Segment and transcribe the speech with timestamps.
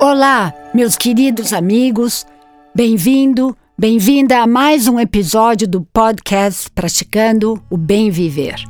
[0.00, 2.24] Olá, meus queridos amigos,
[2.72, 8.62] bem-vindo, bem-vinda a mais um episódio do podcast Praticando o Bem Viver.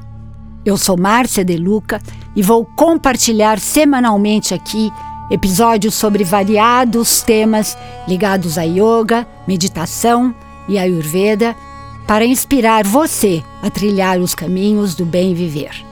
[0.64, 2.00] Eu sou Márcia De Luca
[2.34, 4.90] e vou compartilhar semanalmente aqui
[5.30, 7.76] episódios sobre variados temas
[8.08, 10.34] ligados a yoga, meditação
[10.66, 11.54] e ayurveda
[12.06, 15.87] para inspirar você a trilhar os caminhos do bem viver.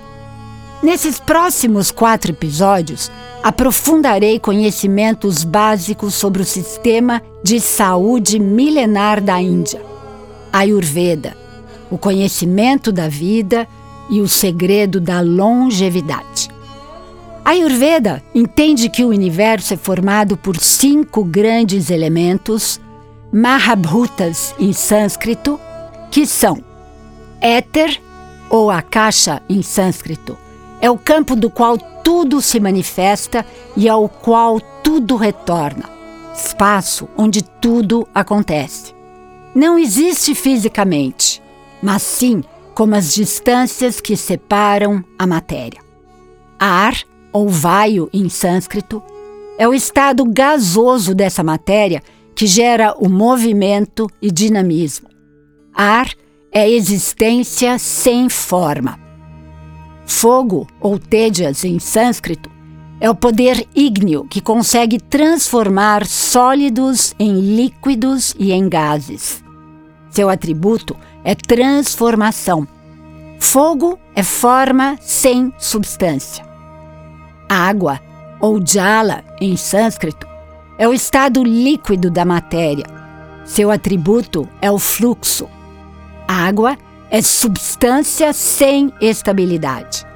[0.82, 3.11] Nesses próximos quatro episódios,
[3.43, 9.80] aprofundarei conhecimentos básicos sobre o sistema de saúde milenar da Índia,
[10.52, 11.36] Ayurveda,
[11.90, 13.66] o conhecimento da vida
[14.11, 16.49] e o segredo da longevidade.
[17.44, 22.80] A Ayurveda entende que o universo é formado por cinco grandes elementos,
[23.32, 25.58] Mahabhutas em sânscrito,
[26.11, 26.63] que são
[27.40, 28.00] éter
[28.49, 30.36] ou akasha em sânscrito,
[30.80, 33.44] é o campo do qual tudo se manifesta
[33.77, 35.84] e ao qual tudo retorna,
[36.34, 38.94] espaço onde tudo acontece.
[39.54, 41.42] Não existe fisicamente,
[41.82, 45.80] mas sim como as distâncias que separam a matéria.
[46.58, 46.94] Ar,
[47.32, 49.02] ou vaio em sânscrito,
[49.58, 52.02] é o estado gasoso dessa matéria
[52.34, 55.08] que gera o movimento e dinamismo.
[55.74, 56.10] Ar
[56.52, 59.05] é existência sem forma.
[60.06, 62.48] Fogo, ou tejas em sânscrito,
[63.00, 69.44] é o poder ígneo que consegue transformar sólidos em líquidos e em gases.
[70.08, 72.66] Seu atributo é transformação.
[73.38, 76.46] Fogo é forma sem substância.
[77.48, 78.00] Água,
[78.41, 80.26] ou jala em sânscrito,
[80.78, 82.86] é o estado líquido da matéria.
[83.44, 85.48] Seu atributo é o fluxo.
[86.26, 86.78] Água
[87.10, 90.06] é substância sem estabilidade.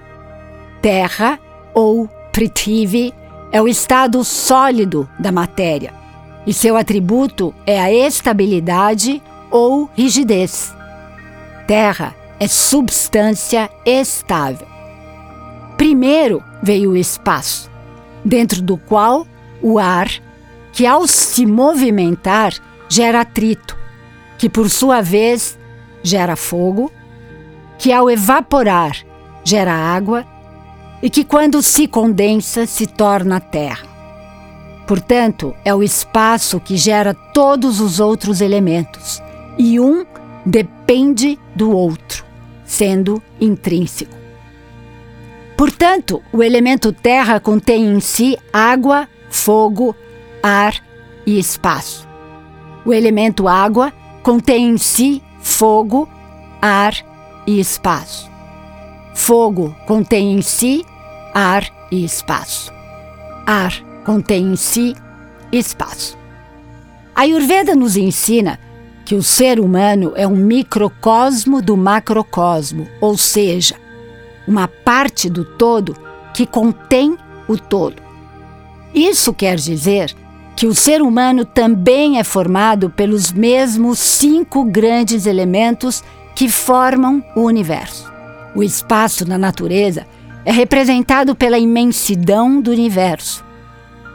[0.83, 1.39] Terra,
[1.75, 3.15] ou Prithvi,
[3.53, 5.93] é o estado sólido da matéria,
[6.47, 10.75] e seu atributo é a estabilidade ou rigidez.
[11.67, 14.67] Terra é substância estável.
[15.77, 17.71] Primeiro veio o espaço,
[18.25, 19.27] dentro do qual
[19.63, 20.09] o ar,
[20.73, 22.55] que ao se movimentar
[22.89, 23.77] gera atrito,
[24.39, 25.59] que por sua vez
[26.03, 26.91] gera fogo,
[27.79, 28.97] que ao evaporar
[29.45, 30.25] gera água
[31.03, 33.89] e que quando se condensa se torna terra.
[34.87, 39.23] Portanto, é o espaço que gera todos os outros elementos
[39.57, 40.05] e um
[40.45, 42.25] depende do outro,
[42.65, 44.17] sendo intrínseco.
[45.57, 49.95] Portanto, o elemento terra contém em si água, fogo,
[50.43, 50.75] ar
[51.27, 52.09] e espaço.
[52.85, 56.09] O elemento água contém em si fogo,
[56.61, 56.95] ar
[57.47, 58.31] e espaço.
[59.15, 60.85] Fogo contém em si
[61.35, 62.73] ar e espaço.
[63.47, 63.73] Ar
[64.05, 64.95] contém em si
[65.53, 66.17] espaço.
[67.15, 68.59] A Ayurveda nos ensina
[69.05, 73.75] que o ser humano é um microcosmo do macrocosmo, ou seja,
[74.47, 75.97] uma parte do todo
[76.33, 77.19] que contém
[77.49, 78.01] o todo.
[78.95, 80.15] Isso quer dizer
[80.61, 86.05] que o ser humano também é formado pelos mesmos cinco grandes elementos
[86.37, 88.13] que formam o universo.
[88.55, 90.07] O espaço na natureza
[90.45, 93.43] é representado pela imensidão do universo.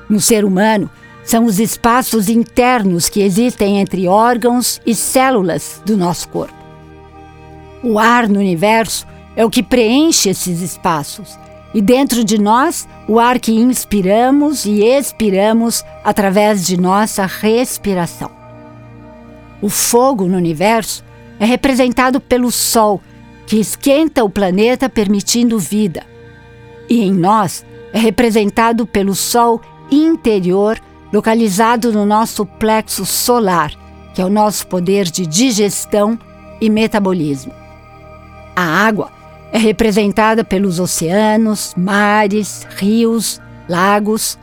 [0.07, 0.87] No ser humano,
[1.23, 6.53] são os espaços internos que existem entre órgãos e células do nosso corpo.
[7.81, 11.39] O ar no universo é o que preenche esses espaços
[11.75, 18.31] e dentro de nós o ar que inspiramos e expiramos através de nossa respiração.
[19.61, 21.03] O fogo no universo
[21.37, 23.01] é representado pelo Sol,
[23.45, 26.03] que esquenta o planeta permitindo vida.
[26.89, 29.61] E em nós é representado pelo Sol
[29.91, 30.79] interior,
[31.11, 33.73] localizado no nosso plexo solar,
[34.13, 36.17] que é o nosso poder de digestão
[36.61, 37.51] e metabolismo.
[38.55, 39.11] A água
[39.55, 43.39] é representada pelos oceanos, mares, rios,
[43.69, 44.37] lagos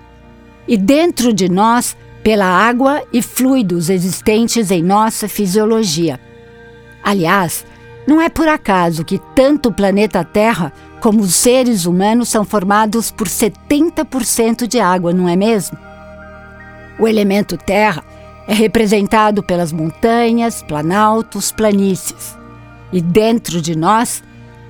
[0.66, 1.94] e dentro de nós
[2.25, 6.19] pela água e fluidos existentes em nossa fisiologia.
[7.04, 7.62] Aliás,
[8.06, 13.10] não é por acaso que tanto o planeta Terra como os seres humanos são formados
[13.10, 15.76] por 70% de água, não é mesmo?
[16.98, 18.02] O elemento terra
[18.48, 22.34] é representado pelas montanhas, planaltos, planícies.
[22.90, 24.22] E dentro de nós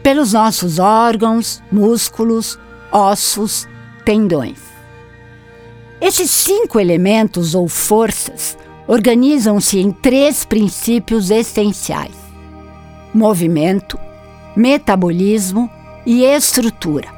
[0.02, 2.58] pelos nossos órgãos, músculos,
[2.90, 3.68] ossos,
[4.04, 4.58] tendões.
[6.00, 8.58] Esses cinco elementos ou forças
[8.88, 12.16] organizam-se em três princípios essenciais:
[13.14, 13.98] movimento,
[14.56, 15.70] metabolismo
[16.04, 17.08] e estrutura.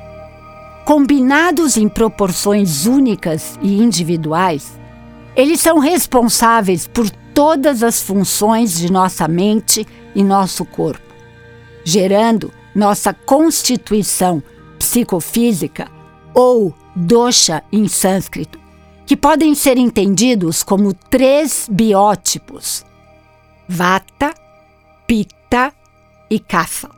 [0.84, 4.78] combinados em proporções únicas e individuais,
[5.34, 11.14] eles são responsáveis por todas as funções de nossa mente e nosso corpo,
[11.82, 14.42] gerando nossa constituição
[14.78, 15.88] psicofísica
[16.34, 18.58] ou dosha em sânscrito,
[19.06, 22.84] que podem ser entendidos como três biótipos:
[23.68, 24.34] Vata,
[25.06, 25.72] Pitta
[26.30, 26.90] e Kapha.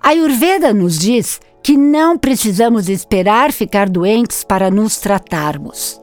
[0.00, 6.00] A Ayurveda nos diz que não precisamos esperar ficar doentes para nos tratarmos.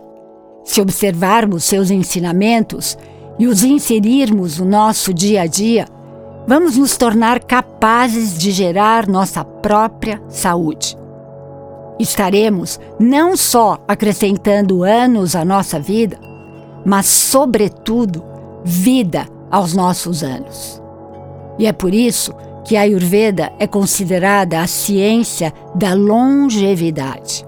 [0.63, 2.97] Se observarmos seus ensinamentos
[3.39, 5.87] e os inserirmos no nosso dia a dia,
[6.47, 10.97] vamos nos tornar capazes de gerar nossa própria saúde.
[11.99, 16.19] Estaremos não só acrescentando anos à nossa vida,
[16.85, 18.23] mas, sobretudo,
[18.63, 20.81] vida aos nossos anos.
[21.57, 22.33] E é por isso
[22.65, 27.45] que a Ayurveda é considerada a ciência da longevidade.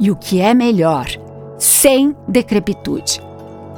[0.00, 1.06] E o que é melhor,
[1.58, 3.20] sem decrepitude.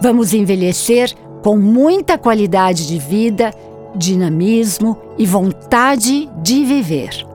[0.00, 1.12] Vamos envelhecer
[1.42, 3.52] com muita qualidade de vida,
[3.94, 7.26] dinamismo e vontade de viver.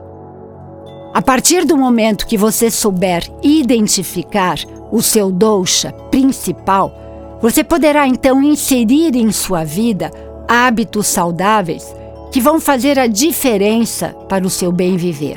[1.14, 4.58] A partir do momento que você souber identificar
[4.92, 6.92] o seu dosha principal,
[7.40, 10.10] você poderá então inserir em sua vida
[10.48, 11.94] hábitos saudáveis
[12.30, 15.36] que vão fazer a diferença para o seu bem viver.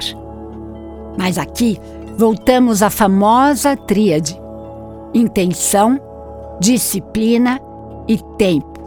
[1.17, 1.79] Mas aqui
[2.17, 4.39] voltamos à famosa tríade:
[5.13, 5.99] intenção,
[6.59, 7.59] disciplina
[8.07, 8.78] e tempo.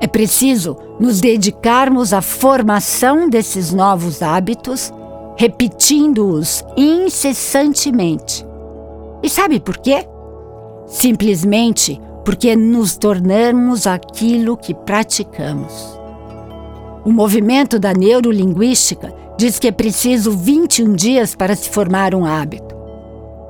[0.00, 4.92] É preciso nos dedicarmos à formação desses novos hábitos,
[5.36, 8.44] repetindo-os incessantemente.
[9.22, 10.06] E sabe por quê?
[10.86, 15.98] Simplesmente porque nos tornamos aquilo que praticamos.
[17.04, 22.74] O movimento da neurolinguística diz que é preciso 21 dias para se formar um hábito.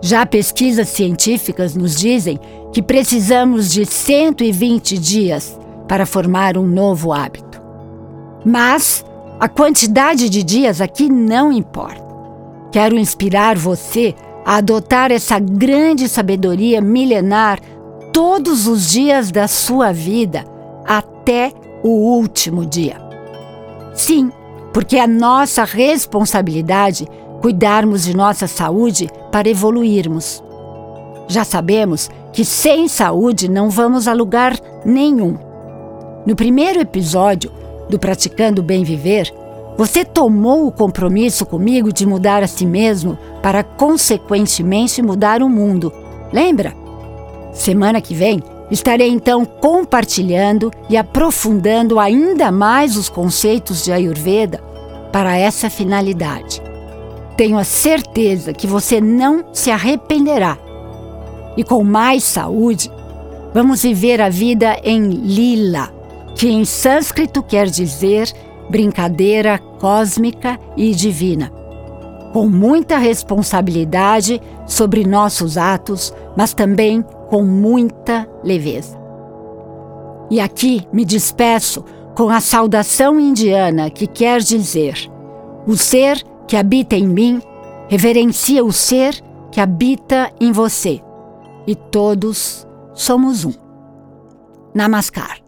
[0.03, 2.39] Já pesquisas científicas nos dizem
[2.73, 5.59] que precisamos de 120 dias
[5.89, 7.61] para formar um novo hábito.
[8.45, 9.05] Mas
[9.41, 12.05] a quantidade de dias aqui não importa.
[12.71, 14.15] Quero inspirar você
[14.45, 17.59] a adotar essa grande sabedoria milenar
[18.13, 20.45] todos os dias da sua vida
[20.87, 21.53] até
[21.83, 22.97] o último dia.
[23.95, 24.31] Sim,
[24.73, 27.07] porque é nossa responsabilidade
[27.41, 30.43] cuidarmos de nossa saúde para evoluirmos.
[31.29, 35.37] Já sabemos que sem saúde não vamos a lugar nenhum.
[36.27, 37.53] No primeiro episódio
[37.89, 39.31] do Praticando Bem Viver,
[39.77, 45.93] você tomou o compromisso comigo de mudar a si mesmo para, consequentemente, mudar o mundo.
[46.33, 46.75] Lembra?
[47.53, 54.63] Semana que vem, estarei então compartilhando e aprofundando ainda mais os conceitos de Ayurveda
[55.13, 56.63] para essa finalidade.
[57.37, 60.57] Tenho a certeza que você não se arrependerá.
[61.57, 62.91] E com mais saúde,
[63.53, 65.94] vamos viver a vida em lila,
[66.35, 68.33] que em sânscrito quer dizer
[68.69, 71.65] brincadeira cósmica e divina
[72.35, 78.99] com muita responsabilidade sobre nossos atos, mas também com muita leveza.
[80.29, 81.85] E aqui me despeço
[82.17, 85.09] com a saudação indiana que quer dizer:
[85.65, 87.41] o ser que habita em mim
[87.89, 89.15] reverencia o ser
[89.53, 91.01] que habita em você,
[91.69, 93.53] e todos somos um.
[94.75, 95.44] Namaskar.